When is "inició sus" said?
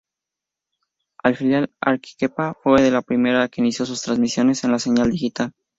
3.61-4.01